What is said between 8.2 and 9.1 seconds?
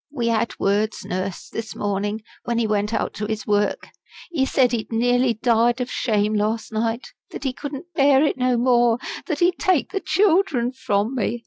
it no more;